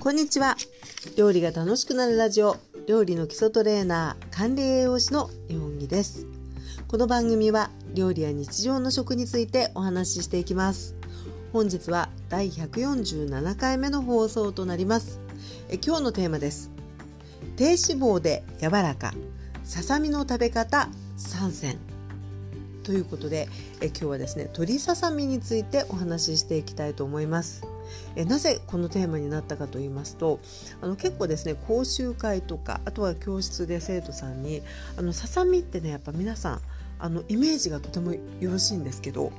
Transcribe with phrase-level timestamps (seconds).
[0.00, 0.56] こんにちは。
[1.18, 6.26] 料理が楽しくなるラジオ料理の基礎トレーナー管理栄養士の日本木です。
[6.88, 10.96] この番組は料理や日常の食についてお話ししていきます。
[11.52, 15.20] 本日は第147回目の放送となります。
[15.68, 16.70] え今日のテーマです。
[17.56, 19.12] 低脂肪で柔らか
[19.64, 20.88] ささみの食べ方
[21.18, 21.78] 3選
[22.84, 23.50] ということで
[23.82, 27.66] え今日はですね鶏ささみについてお話ししていきたいと思います。
[28.16, 30.40] えなぜこのテーマになったかと言いますと
[30.80, 34.62] あの結構ですね講習会とかあとは教室で生徒さんに
[34.96, 36.60] あのささみってねやっぱ皆さん
[37.00, 39.32] あのイメージがとてもよろしいんですけど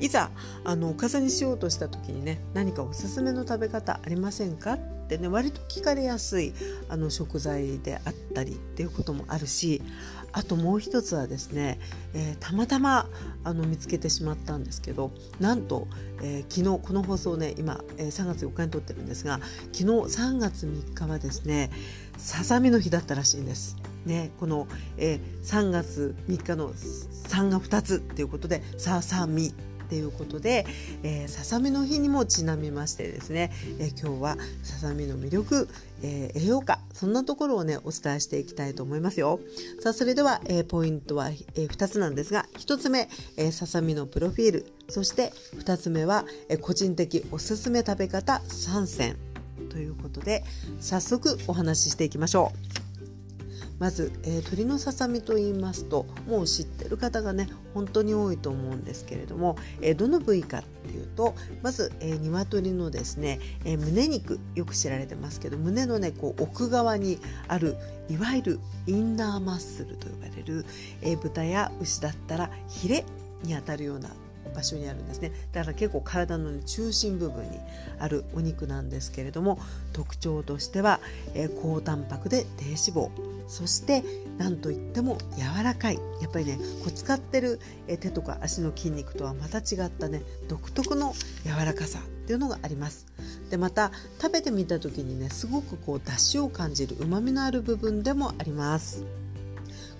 [0.00, 0.30] いざ
[0.64, 4.78] あのおかずにしようとした時にね何かおすすめの食べ方ありませんか？
[5.04, 6.52] ってね割と聞かれやすい
[6.88, 9.82] あの食材であったりっていうこともあるし
[10.32, 11.78] あともう一つはですね、
[12.14, 13.06] えー、たまたま
[13.44, 15.86] あの見つけてしまったんですけどなんと、
[16.22, 19.40] えー、昨日この放送ね今、えー、3月4日に撮ってるんですが
[19.72, 21.70] 昨日3月3日はですね
[22.16, 23.76] ささみの日だったらしいんです。
[24.06, 24.66] ね、この、
[24.96, 29.52] えー、3月3日の3が2つっていうことでささみ
[29.84, 30.66] っていうことで、
[31.02, 35.68] えー、ささみの日にもちなみましてですね、えー、今日はささみの魅力、
[36.02, 39.40] えー、栄養価そんなところをねお伝えしていきたいと思いますよ。
[39.80, 44.66] さあそれでは、えー、ポイントは、えー、2つなんですが1つ目、えー、ささみのプロフィール。
[44.88, 49.16] そして2つ目は、えー、個人的おすすめ食べ方3選
[49.70, 50.44] ということで
[50.80, 52.83] 早速お話ししていきましょう。
[53.78, 67.76] まず、えー、鶏のささみと言いますともう知ってる方がね本当に多いと思うんですけれども、えー、どの部位かっていうとまず、えー、鶏のですね、えー、胸肉よく知られてますけど胸のねこう奥側にある
[68.08, 70.64] いわゆるインナーマッスルと呼ばれる、
[71.02, 73.04] えー、豚や牛だったらヒレ
[73.42, 74.10] にあたるような
[74.54, 75.32] 場所にあるんですね。
[75.52, 77.58] だから結構体の中心部分に
[77.98, 79.58] あるお肉なんですけれども
[79.92, 81.00] 特徴としては、
[81.34, 83.10] えー、高タンパクで低脂肪
[83.46, 84.02] そして
[84.38, 85.98] 何といっても柔らかい。
[86.20, 91.14] やっぱりねこう使ってる手とか足の筋肉とはまた違ったね独特の
[91.44, 93.06] 柔らかさっていうのがあります。
[93.50, 99.04] でまた食べてみた時にねすごくこう出汁を感じるうまみのある部分でもあります。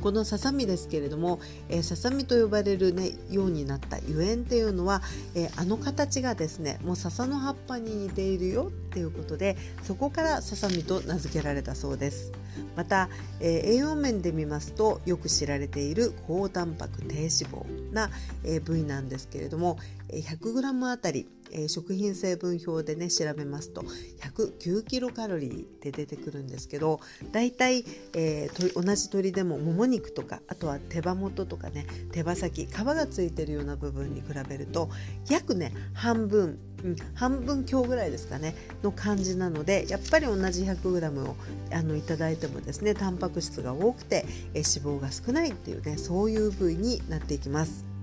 [0.04, 5.00] このささみですけれども、えー、ささみと呼ばれる、ね、ようになったゆえんっていうのは、
[5.34, 12.32] えー、あの形がですねもう笹の葉っぱに似ているよっていうことでそこからささみと名付けられたそうです。
[12.76, 13.08] また、
[13.40, 18.10] えー、栄養面で見ますとよく知られている高タンパク低脂肪な、
[18.44, 19.78] えー、部位なんですけれども
[20.10, 23.82] 100g あたりえー、食品成分表でね調べますと
[24.20, 27.00] 109キロカロリーって出てくるんですけど
[27.32, 27.84] だいたい、
[28.14, 34.90] えー、同じ鶏でももも肉とかあとは手羽元とかね手羽先皮がついてるような部分に比べると
[35.30, 41.34] 約ね半分うん、半分強ぐらいですかねの感じなのでやっぱり同じ 100g を
[41.72, 47.93] あのいただいてもですねタンパク質が多くてえ脂肪が少ないっていうねそういう部位になっていきます。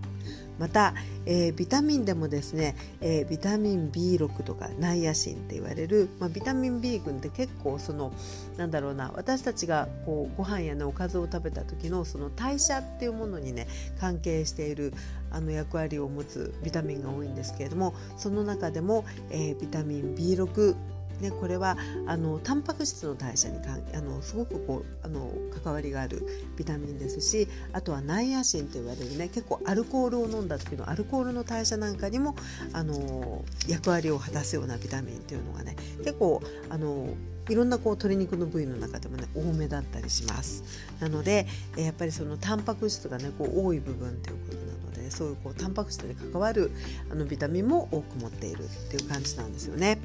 [0.59, 0.93] また、
[1.25, 8.13] えー、ビタミンでもですね、えー、ビタミン B6 とかナイアシンって言われる、まあ、ビタミン B 群って結構その
[8.57, 13.67] なんだろうな私たちがこうご飯やねおかずを食べた時のその代謝っていうものにね
[13.99, 14.93] 関係している
[15.31, 20.75] あの役割を持つビタミンが多いんですけれどもその中でも、えー、ビタミン B6
[21.21, 21.77] ね、これは
[22.07, 25.31] あのタンパク質の代謝にかんあのすごくこうあの
[25.63, 26.25] 関わりがある
[26.57, 32.35] ビタミンですしあとはナイアシンと言われるね結構アルコールを飲んだ時のアルコールの代謝なんかにも
[32.73, 37.09] あの役割を果たすようなビタミンっていうのがね結構あの
[37.49, 40.63] いろんなこう鶏肉の部位の中でもね多めだったりします
[40.99, 46.71] なのでやっぱりそのタンパク質がねこう多い部分ということなのでそういうこうタンパク質に関わる
[47.11, 49.99] あのビタミンも多く持っているっていう感じなんですよね。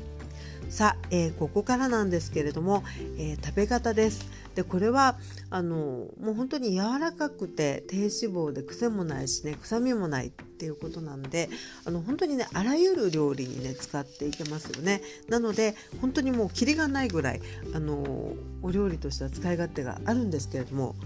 [0.69, 2.83] さあ、えー、ここからなんですけれども、
[3.19, 4.27] えー、食べ方です。
[4.57, 5.17] でこれは
[5.51, 11.51] あのもう本当に柔らかくて低脂肪で癖もないしね臭みもないっていうことなんで
[11.85, 15.03] あの本当にねあらゆる料理にね使っていけますよね。
[15.29, 17.43] なので本当にもうキリがないぐらい
[17.75, 20.97] あのお料理としては使い勝手があるんですけれども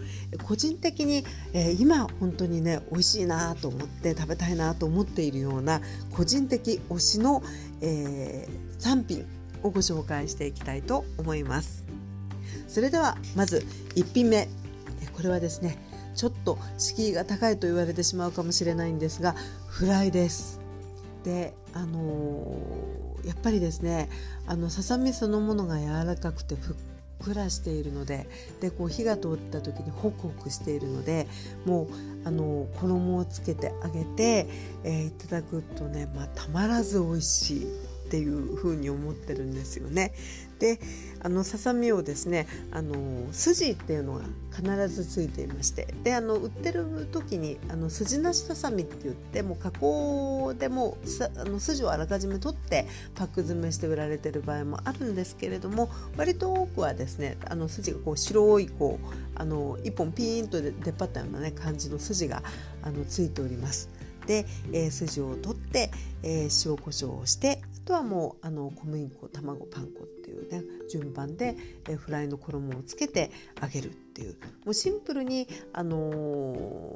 [0.45, 5.81] 個人的に、えー、今本当にね美味しいなと思って食べたいなと思っているような
[6.13, 7.43] 個人的推しの、
[7.81, 9.27] えー、3品
[9.65, 12.00] をご紹介していきたいと思います
[12.69, 13.65] それではまず
[13.97, 14.49] 1品目。
[15.17, 15.77] これはですね
[16.15, 19.35] ちょっと敷居が高いと言われてしまうかもしれないんですが
[19.69, 20.61] フライです。
[21.25, 24.09] であのー、やっぱりですね
[24.47, 26.77] あのささみそのものが柔らかくてふっ
[27.23, 28.27] くらしているので
[28.61, 31.29] でこう火が通った時にホクホクしているので
[31.67, 31.89] もう
[32.25, 34.49] あの衣をつけてあげて、
[34.85, 37.67] えー、いただくとね、まあ、たまらず美味しい。
[38.11, 40.13] っていうふうに思ってるんですよね。
[40.59, 40.81] で
[41.23, 42.95] あのささみをですねあの
[43.33, 44.25] 筋っていうのが
[44.55, 50.99] 必ずついていましてであの売ってる時にあの筋なしささみって言っても加工でも
[51.39, 62.43] あの筋をあらかじめ取ってパック詰めして売られてる場合もあるんですけれども割と多くはですねあの筋がこう白いこうあの一本ピーンと出っ張ったようなね感じの筋が
[62.83, 63.89] あのついております。
[64.31, 65.91] で、えー、筋を取って、
[66.23, 71.57] えー、塩コショウをしてあとはもうあの小麦粉卵パン粉っていうね順番で、
[71.89, 74.37] えー、フライの衣をつけて揚げるっていう。
[74.65, 76.95] もうシンプルに、あの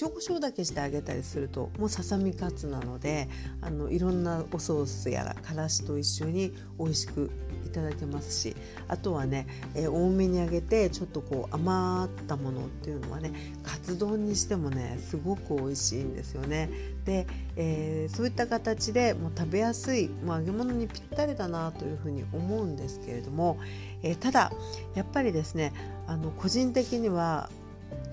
[0.00, 3.28] 塩コショウだけしてあげたりするともうささみカツなので
[3.60, 7.30] あのいろんなおソースやらからしと一緒に美味しく
[7.64, 8.56] いただけますし
[8.88, 13.32] あとはね、えー、多めに揚げてちょっとこう余ったものっていうのはね
[13.62, 16.70] カツ丼にしてもねすごく美味しいんですよね。
[17.04, 17.26] で、
[17.56, 23.58] えー、そういった形でもう食べやすいもう揚げ物にぴったりだなというふうに思うんですけれども、
[24.02, 24.52] えー、ただ
[24.94, 25.72] やっぱりですね
[26.06, 27.50] あの個人的には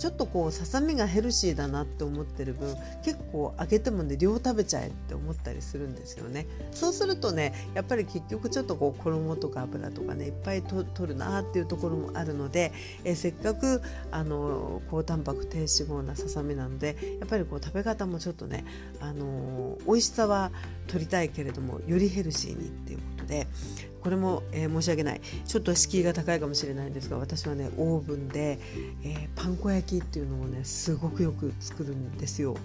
[0.01, 6.47] ちょっとこうささみがヘルシーだなって思ってる分結構揚げてもね量食べちゃえって思ったりするんですよね。
[6.71, 12.71] そうするとねやっぱり結局ちょっとこう衣とか油とかねいっぱいと取るなっていうところもあるので、
[13.03, 18.65] えー、せっかくあの高タンパク低脂肪なささみなのでやっぱりこう食べ方もちょっとね
[19.01, 20.51] あの美味しさは
[20.87, 23.45] 取りたいけれどもよりヘルシーにっていうことで
[24.01, 28.59] これも、えー、申し訳ないちょっと敷居が高いかもしれないんですが私はねオーブンで、
[29.03, 32.55] えー、パン粉焼きっていうのをねすごくよく作るんですよ。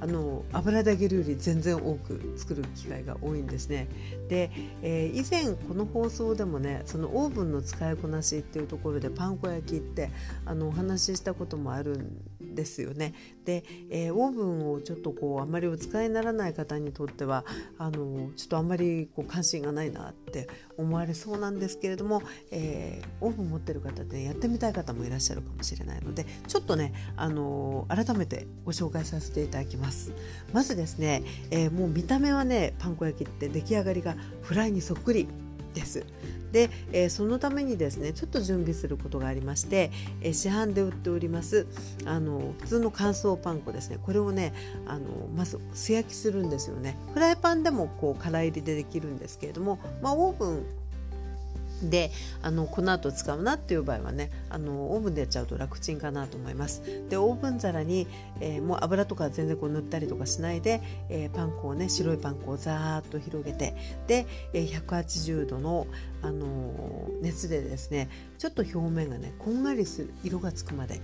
[0.00, 3.88] あの油で揚げるより全然多く作る機会が多いんですね。
[4.28, 4.50] で、
[4.82, 10.10] えー、以前この放送でもねそのオーブンの使いこなしっていうところでパン粉焼きって
[10.44, 12.16] あのお話ししたこともあるん
[12.58, 13.14] ですよね。
[13.44, 17.44] で、えー、オーブンをちょっとこうあまりお使いにならない方にとっては
[17.78, 29.88] あのちょっとあんまりこう関心がないなって思われそうなんですけれども、えー、オーブン持ってる方で、ね、やってみたい方もいらっしゃるかもしれないのでちょっとねあの改めてご紹介させていただきます。
[29.88, 30.12] ます
[30.52, 35.28] まずですね、えー、もう見た目はねパン粉焼きって出来上がりがフライにそっくり
[35.78, 36.04] です。
[36.52, 39.90] で、えー、そのためにですねちょっと準備することがありまして、
[40.22, 41.66] えー、市販で売っております
[42.06, 43.98] あの普通の乾燥パン粉ですね。
[44.02, 44.54] これをね
[44.86, 46.96] あのまず素焼きするんですよね。
[47.12, 50.66] フライパンでもこう空入りでできるんですけれども、まあ、オーブン
[51.82, 52.10] で
[52.42, 56.82] あのこの後使うなっていう場合はねあのオーブンでやっちゃうと楽ちんかなと思います。
[57.08, 58.06] でオーブン皿に、
[58.40, 63.74] えー、もう油とか全然こう塗ったりとかしないで、えー、パン粉をね白いパン粉をザーッと広げて
[64.06, 65.86] で、えー、180度の、
[66.22, 68.08] あの、熱でですね
[68.38, 71.00] ちょっと表面がねこんがりする色がつくまで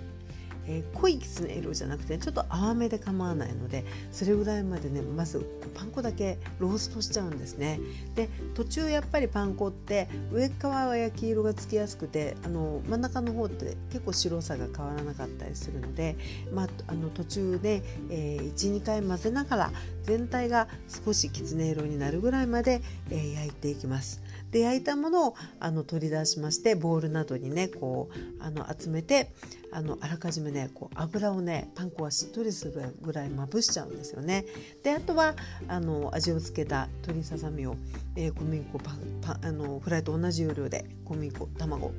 [0.67, 1.55] えー、濃いきつね。
[1.59, 5.45] 色じゃなくてちょっと淡めで構わないのでそれぐらいまでねまず
[5.75, 7.81] パン粉だけローストしちゃうんですね。
[8.15, 16.17] で途中やっぱりパン粉って上側は焼き色がつきやすくてあの真ん中の方って結構白さが変わらなかったりするので、
[16.53, 19.73] まあ、あの途中で、えー、12回混ぜながら
[20.05, 29.33] 全体が少しきつね色になるぐらいまで、えー、焼いていきますで焼いたものをあの取り出しましてボウルなどにねこうあの集めて
[29.73, 34.45] あのあらかじめねこう油をねパン粉はしっとりするぐらいまぶしちゃうんですよね。
[34.85, 35.35] であとは
[35.67, 37.75] あの味をつけた鶏ささみを、
[38.15, 41.91] えー、小麦粉パパあのフライと同じ要領で小麦粉卵、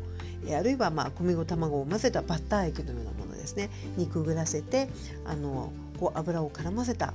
[0.46, 4.88] えー、あるいはまあ小麦粉卵を混ぜたバッター液のようなものですねにくぐらせて
[5.26, 7.14] あのこう油を絡ませた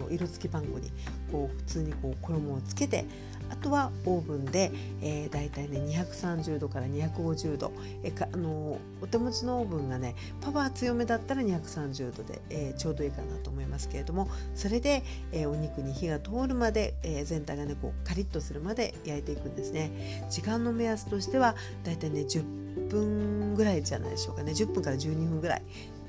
[0.00, 0.90] の色付きパン粉に
[1.30, 3.04] こう普通にこう衣をつけて
[3.50, 4.70] あとはオーブンで、
[5.02, 7.72] えー、大体ね230度から250度、
[8.04, 15.02] えー、かあのお手持ちのオーブンがねパワー強めだったら230度で、えー、ちょうどいいかなと思いますけれどもそれで、
[15.32, 20.26] えー、お肉に火が通るまで、えー、全体がねこうカリッとするまで焼いていくんですね。
[20.30, 24.52] 時間の目安としては大体ね10分ぐらいじゃないでしょうかね。
[24.52, 25.62] 10分から12分ぐらい。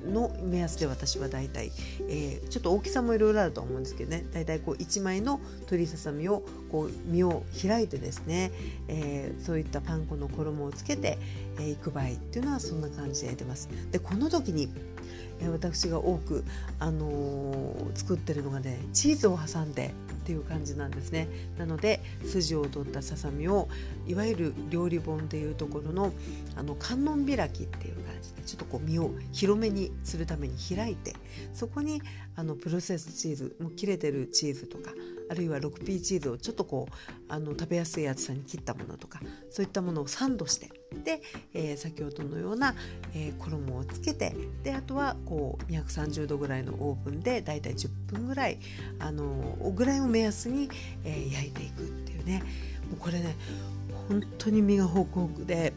[0.05, 1.72] の目安で私はだいたい、
[2.08, 8.51] えー、ちょっと大きさもいろいろあると思うんですけどねだいたいこう1枚の鶏ささみをこう身を開いてですね、
[8.88, 11.17] えー、そういったパン粉の衣をつけて
[11.60, 13.70] い、えー、く場合っていうのはそんな感じで出ます。
[13.91, 14.70] でこの時に
[15.50, 16.44] 私が多く、
[16.80, 21.28] あのー、作ってるのがねチーズを挟んでっていう感じなんですね。
[21.58, 23.68] なので筋を取ったささみを
[24.08, 26.14] いわゆる料理本でいうところの
[26.56, 31.16] あの観音開きっていう感じでちょっとこう身を広めにするために開いて
[31.54, 32.02] そこに
[32.36, 34.92] あのプロセスチーズもう切れてるチーズとか
[35.30, 36.94] あるいは 6P チーズをちょっとこう
[37.30, 40.70] あの食べやすい厚さに切ったものとかそういったものをサンドして
[41.04, 41.22] で、
[41.54, 42.76] えー、先ほどのような、
[43.16, 48.60] えー、衣をつけてであとはこう230度ぐらいのオーブンでだいたい10分ぐらい
[49.00, 50.70] あのぐらいを目安に、
[51.04, 52.44] えー、焼いていくっていうね。
[52.90, 53.36] もうこれね
[54.10, 55.74] 本当に身がホクホクで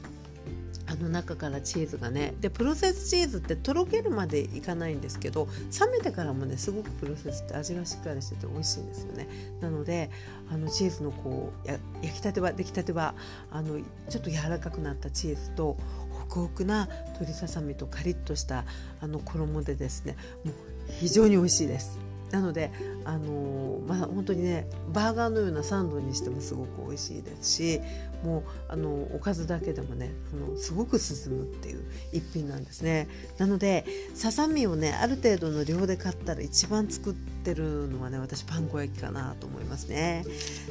[0.94, 5.48] あの中からチーズがねでプロセスチーズってとろけるまでいかないんですけど
[5.80, 9.28] 冷めてからもねすごくプロセスって味がしっかりしてて美味しいんですよね
[9.60, 10.10] なので
[10.50, 13.14] あのチーズのこうや焼きたては出来たては
[13.50, 15.76] あのちょっと柔らかくなったチーズと
[16.10, 18.64] ホクホクな鶏ささみとカリッとした
[19.00, 20.54] あの衣でですねもう
[21.00, 21.98] 非常に美味しいです。
[22.30, 22.72] なので、
[23.04, 27.80] あのー、まあ、本当にねバーガーのようなサンドにしてもすごく美味しいですし
[28.24, 33.06] もうあのおかずだけでもねあのすごく進むっていう一品なんですね。
[33.38, 40.24] なのでささみをねある程度の量で買ったら一番作ってるのはね私パン粉焼きかなと思いますね。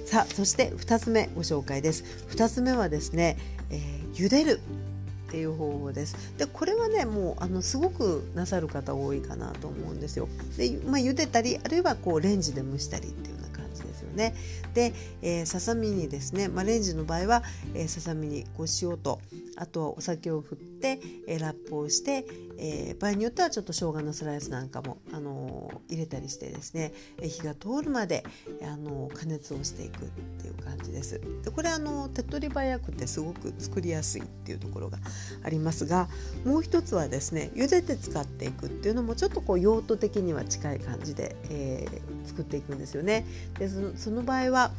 [0.06, 2.04] さあそして2つ目ご紹介です。
[2.32, 3.38] 2つ目はですね、
[3.70, 4.60] えー、茹でる。
[5.34, 6.16] っていう方法です。
[6.38, 10.30] でこれはねもうあのすごくなさる方多いかなと思うんですよ。
[10.58, 14.36] で、まあ、茹でたりあるいはこうレンジで蒸したりっていうような感じですよね。
[14.76, 17.42] で、えー、ささみにですね、まあ、レンジの場合は、
[17.74, 19.22] えー、ささみにこう塩と
[19.56, 22.26] あとはお酒を振って、えー、ラップをして、
[22.58, 28.24] えー、場合によってはちょっと生姜のスライスなんかも、あのー、入れたりしてですね、え、火が通るまで、
[28.62, 30.08] あの加熱をしていくっ
[30.42, 31.22] ていう感じです。
[31.44, 34.98] でこれあの手っ取り早くてすごく作りやすいっていうところが
[35.44, 36.08] ありますが
[36.46, 41.88] もう一つはですね茹でて使っていくっていうのもちょっとこう用途的には近い感じで、え
[42.26, 43.26] 作っていくんですよね。
[43.60, 44.72] でその場合は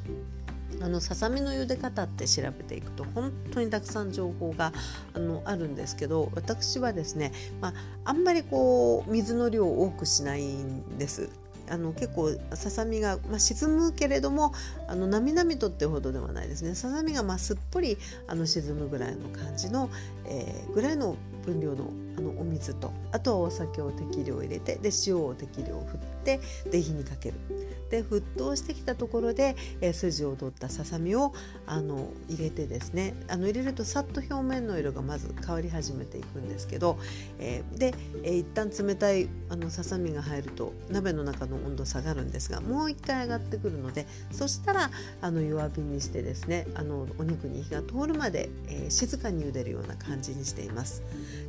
[0.80, 4.72] あのささみの茹で方って調べていくと本当にたくさん情報が
[5.14, 11.30] あのあるんですけど私はですね、まあ、あんまりこう水の量を多くしないんです。
[11.70, 14.52] あの結構ささみが、まあ、沈むけれども
[14.86, 17.96] あのなみなみとってほどではないですねささみがまあすっぽり
[18.28, 19.88] あの沈むぐらいの感じの、
[20.26, 26.40] えー、ぐらいの分量のあのお水とあとはお酒を適量入れてで塩を適量振って
[26.70, 27.34] で火にかける
[27.94, 31.32] で沸騰してきたところで、えー、筋を取ったささみを
[31.64, 36.98] あの入れてですねあの入れるとさっと表面の色がまず変わり始めていくんですけど、
[37.38, 51.02] えー、で、えー、一旦冷たいあのささみが入ると鍋の中の温度下がるんですがもう一回上がってくるのでそしたらあの弱火にしてですねあのお肉に火が通るまで、えー、静かに茹でるような感じにしています。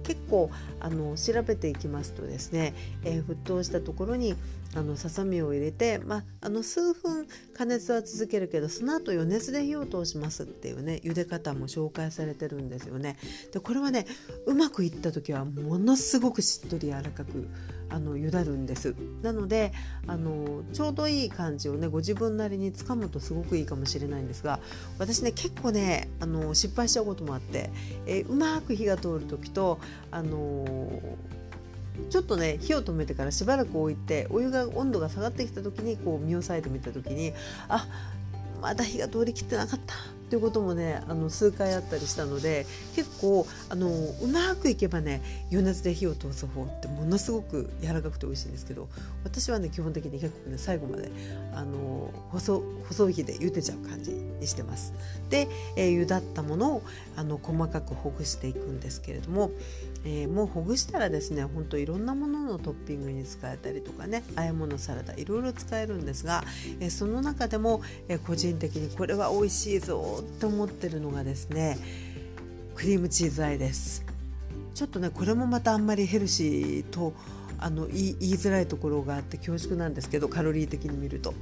[0.04, 4.36] 結構あの調べていきますとですね、えー、沸騰したところに
[4.74, 13.18] あのささみを入れて、まあ、あの数分加熱は続けるけどその後余熱で火を通しますっていうね茹で方も紹介されてるんですよね。
[13.54, 14.06] でこれはね
[14.46, 17.48] うまくいった時はものすごくしっとり柔らかく
[17.90, 19.72] あの茹だるんですなので
[20.08, 24.60] あのちょうどいい感じをねご自分なりにつかむとすごくいいかもしれないんですが
[25.00, 27.70] 私ね結構ねあの失敗しちゃうこともあって、
[28.06, 29.80] え、うまく火が通る時と
[30.12, 31.00] あの
[32.10, 37.34] ちょっとね火を止めてからしばらく置いてお湯が温度が下がってきた時にこう見押さえてみた時に
[37.68, 37.88] あ
[38.62, 39.94] まだ火が通りきってなかった
[40.25, 45.22] っていうこともねあの数回あったりしたので結構あのうまくいけばね
[45.52, 48.90] 余熱で火を通す方ってものすごく柔らかくて美味しいんですけど
[49.24, 51.12] 私はね基本的に結構ね最後まで
[51.54, 54.12] あの細細い火で茹でちゃう感じ
[54.46, 54.94] にしてます。
[55.30, 56.84] で、えー、茹だったものを
[57.16, 59.52] あの細かくほぐしていくんですけれども、
[60.06, 66.44] えー、もうほぐしたらですねほんといろんなもののトッピングに使えたりとかね和え物サラダいろいろ使えるんですが、
[66.80, 71.78] えー、その中でも、え個人的にこれは美味しいぞって思ってるのがですね
[72.75, 74.06] クリームチーズあえです
[74.74, 77.14] ちょっとねこれもまたあんまりヘルシーと
[77.60, 81.34] あの言いづらいところがあって恐縮なんですけどカロリー的に見ると、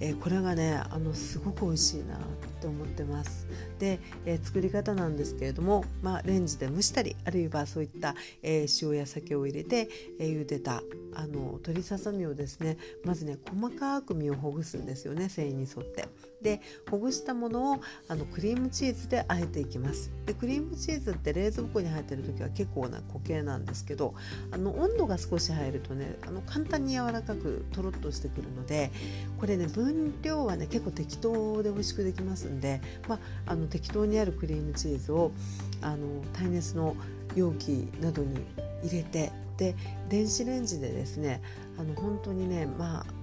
[0.00, 2.18] えー、これがねあのすごく美味しいなっ
[2.60, 3.46] て思ってます。
[3.78, 10.82] で、えー、作り方なんですけれども、まあ、レンジで蒸したりあるいはそういった、えー、塩や酒を入れて、え茹でた
[11.14, 16.08] あの鶏ささみをですねまずね細かく身をほぐすんですよね繊維に沿って。
[16.42, 20.10] でほぐしたものをあのクリームチーズで和えていきます。
[20.24, 24.14] でクリームチーズって冷蔵庫に入ってる時は結構な固形なんですけど
[24.50, 28.90] あの温度が少し入るとねあの簡単に柔らかくとろっとしてくるので
[29.38, 35.32] これね分量はね結構適当で美味しくできますんで、まあ、あの適当にあるクリームチーズを
[35.80, 36.94] あの耐熱の
[37.34, 38.36] 容器などに
[38.82, 39.74] 入れてで
[40.08, 41.42] 電子レンジでですね
[41.78, 43.17] あの本当にねまあ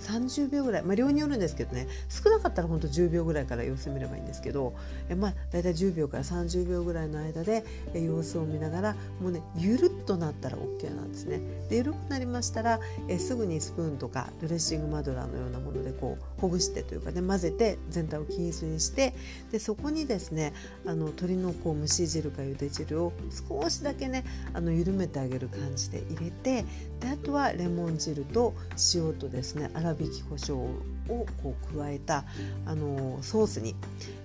[0.00, 4.74] 30秒ぐらい、まあ、量によるんですけどね少なかったらほんと10秒ぐらいから様子見ればいいんですけど
[5.08, 11.40] え、まあ、大体10秒から30秒ぐらいの間でえ様子を見ながらもうねゆるっとなったら OK なんですね。
[11.68, 19.14] で緩くなりましたらえすぐにスプーンとかドレッシングマドラーのようなものでこうほぐしてというかね混ぜて全体を均一にして
[19.50, 20.52] でそこにですね
[20.84, 23.12] あの鶏のこう蒸し汁かゆで汁を
[23.48, 24.24] 少しだけね
[24.54, 26.64] あの緩めてあげる感じで入れて
[27.00, 28.54] であとはレモン汁と
[28.94, 32.24] 塩とですね挽き胡椒をこう加えた
[32.64, 33.74] あのソースに、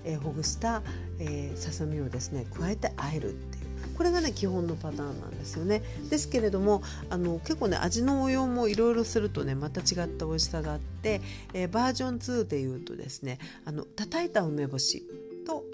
[0.04, 0.82] えー、ほぐした、
[1.20, 5.84] えー、ささみをですね加えてあえるっていうこれがね基本のパターンなんですよね。
[6.10, 11.22] ですけれどもあの結構ね味の応用もいろいろするとねまた違った美味しさがあって、
[11.54, 15.04] えー、バージョン2でいうとですねあの叩いた梅干し。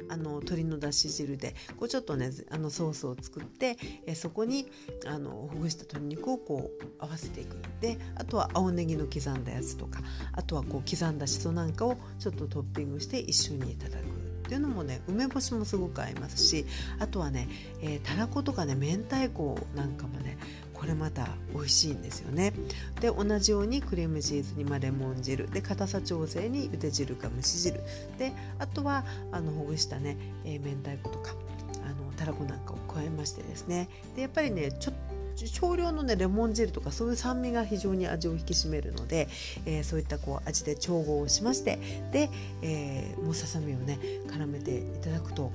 [0.09, 4.67] あの鶏のだし汁でこうちょっとねあのソースを作ってえそこに
[5.05, 7.57] あのほぐした鶏肉をこう合わせていく。
[7.81, 9.99] であとは青ネギの刻んだやつとか
[10.33, 14.27] あとはこう刻んだしそなんかをちょっとトッピングして一緒にいただく。
[14.47, 16.65] っていうのもね梅干しもすごく合いますし
[16.99, 17.49] あとはね、
[17.81, 20.37] えー、たらことかね明太子なんかもね
[20.79, 22.53] これまた美味しいんですよね。
[23.01, 25.49] で同じようにクリームチーズに、まレモン汁。
[25.49, 27.81] で硬さ調整にゆで汁か蒸し汁。
[28.17, 31.35] であとはあのほぐしたね、えー、明太子とか
[31.83, 33.89] あのたらこなんかを加えましてですね。
[34.15, 39.27] でやっぱりねちょっと少量のねレモン汁とかそういう酸味が非常に味を引き締めるので、
[39.65, 41.77] えー、そういったこう味で調合をしまして
[42.11, 42.31] で、
[42.63, 45.51] えー、もうささみをね絡めていただくと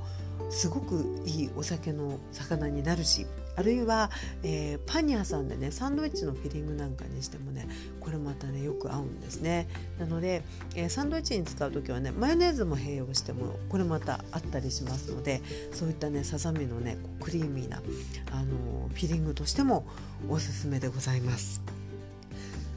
[0.50, 4.10] すごくいいお酒の魚になるしあるいは、
[4.42, 7.68] えー、パンに挟んでねサンドイッチのフィリングなんかにしてもね
[8.00, 9.68] これまたねよく合うんですね。
[9.98, 10.42] なので、
[10.74, 15.42] えー、サンドイッチに使う時はねマヨネーズも併用してもこれまたあったりしますので
[15.72, 17.82] そういったねささみのねクリーミーな、
[18.30, 19.86] あのフィリングとしても
[20.28, 21.62] おすすめでございます。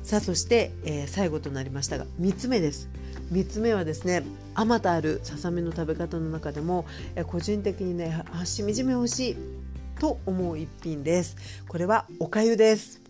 [0.03, 2.89] さあそして、えー、最後となりましたが3つ目です。
[3.31, 9.37] 3つ目はですねあまたあるささみの食べ方の中でも、え個人的にねあしみじみ美味しい
[9.99, 11.35] と思う一品です。
[11.67, 13.04] これはおかゆです。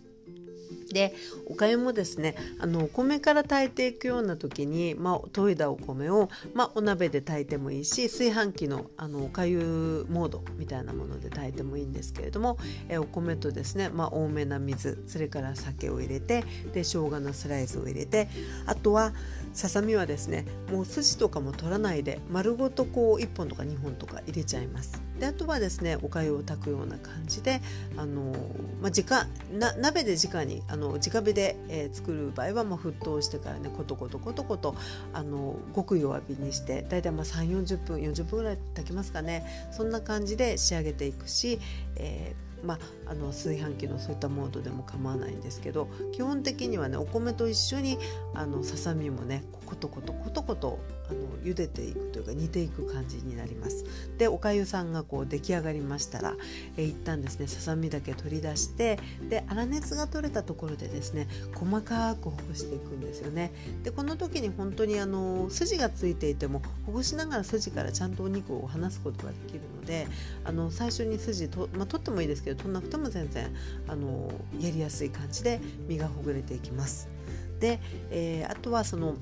[0.95, 1.13] で
[1.45, 18.29] おかゆもですねあのお米から炊いていくような時に、まあ、研いだお米を、まあ、お鍋で炊いてもいいし炊飯器のあのおかゆモードみたいなもので炊いてもいいんですけれどもえお米とですね、まあ、多めな水それから酒を入れてで生姜のスライスを入れて
[18.65, 19.11] あとは
[19.51, 25.01] ささみはですねもう筋とかも取らないで丸ごとこう1本とか2本とか入れちゃいます。
[25.19, 27.61] であとはですねおかゆを炊くような感じで
[27.95, 28.33] あの、
[28.81, 34.75] まあ、時間な鍋で直にあの直火で、えー、作る場合は、まあ、沸騰してからねコトコトコトコト
[35.13, 39.45] あのごく弱火にして大体まあ3 4 0分40分ぐらい炊きますかね。
[39.71, 41.59] そんな感じで仕上げていくし、
[41.95, 47.97] えーまあ、あの炊飯器のそういったモードでも構わないんですけど基本的にはねお米と一緒に
[48.33, 53.85] あのささみもねコトコトコトコトあの茹でていくというか煮ていく感じになります。
[54.17, 56.35] でおかゆさんがこう出来上がりましたら、
[56.77, 63.51] えー、一旦ですねささみだけ取り出してで粗熱が取れたところでですね細かくほぐしていくんですよね。
[63.83, 70.07] でこの時に本当にあの筋がついていてもほぐしながら筋からちゃんとお肉を離すことができるので
[70.43, 73.53] あの最初に筋と、まあ、取ってもいいですけど取んなくても全然
[73.87, 77.09] あのやりやすい感じで身がほぐれていきます。
[77.59, 77.79] で、
[78.11, 79.15] えー、あとはその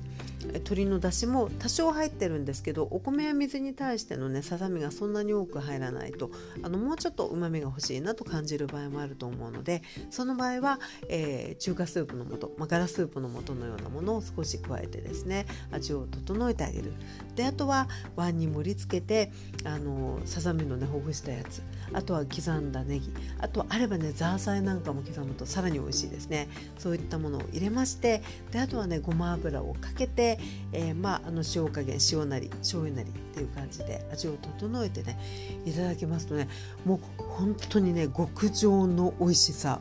[0.52, 6.30] 鶏の出汁も多少入ってるんですけどお米や水に対してのねささみがそんなに多く入らないと
[6.62, 10.78] あのもうちょっとうまみが欲しいなと感じる場合もあると思うのでその場合は、
[11.08, 16.92] えー、中華スープの素、まあ、ガラスープの素のようなものを少し加えてですね味を整えてあげる。
[17.34, 19.32] であとは碗に盛り付けて
[19.64, 21.62] あのささみのねほぐしたやつ。
[21.92, 23.12] あとは刻んだネギ。
[23.38, 26.48] あとあればねザーサイなんかも刻むとさらに美味しいですね。
[26.78, 30.33] そういったものを入れましてであとはねごま油をかけて、
[30.72, 35.18] えー、まああの塩加減塩なり醤油なりっていう感じで味を整えてね
[35.64, 36.48] いただきますとね
[36.84, 39.80] もう本当にね極上の美味しさ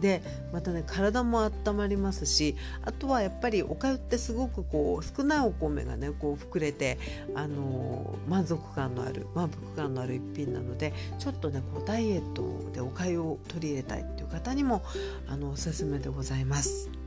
[0.00, 6.98] でまたね体も温まりますしあとはやっぱりおかゆってすごくこう少ないお米がねこう膨れて、
[7.34, 14.82] あのー、満足感のある満腹感のある一品なのでちょっとねこうダイエットでおかゆを取り入れたいっていう方にも
[15.28, 16.99] あのおすすめでございます。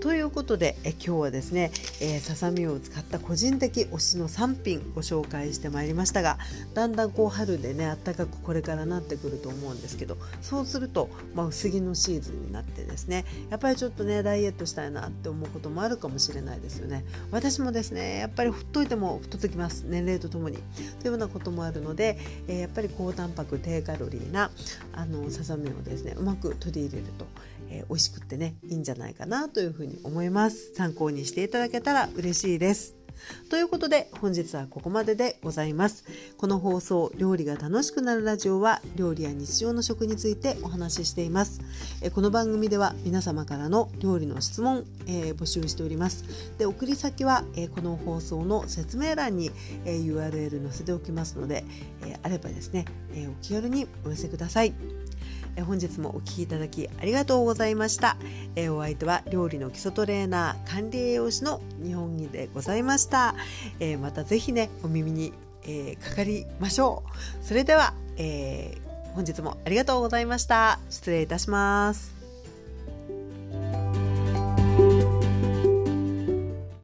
[0.00, 6.38] ということでえ今日はですね、え、ささみを使った個人的推しの3品ご紹介してまいりましたが
[6.74, 17.04] だんだんこう春でねあったかくこれからなってくると思うんですけどそうすると、まあ、薄着のシーズンになってですねやっぱりちょっとねダイエットしたいなって思うこともあるかもしれないですよね。
[17.30, 19.84] 私もですねやっぱり太っといても太ってきます。
[19.86, 20.56] 年齢とともに。
[20.56, 20.64] とい
[21.04, 24.50] うようなこともあるので、え、やっぱり高タンパク低カロリーな
[24.94, 27.26] あのささみをですねうまく取り入れると
[27.72, 33.02] えー、美味しくってねいいんじゃないかなというふうに思います参考にしていただけたら嬉しいです
[33.50, 36.04] ということで本日はここまででございます。
[36.38, 41.60] この放送料理が楽しくなるラジオは料理や日常の食についてお話ししています
[42.00, 42.10] え。
[42.10, 46.24] この番組では皆様からの料理の質問、えー、募集しております。
[46.58, 49.50] で送り先は、えー、この放送の説明欄に、
[49.84, 51.64] えー、URL 載せておきますので、
[52.04, 54.74] えあればですね、えお気軽にお寄せください。
[55.60, 58.16] 本日もお聴きいただきありがとうございました。
[58.70, 63.34] お相手は料理の基礎トレーナー管理栄養士の日本木でございました。
[64.00, 65.32] またぜひねお耳に
[66.02, 67.04] かかりましょ
[67.42, 67.44] う。
[67.44, 68.78] それでは、え、
[69.14, 70.80] 本日もありがとうございました。
[70.90, 72.11] 失礼いたします。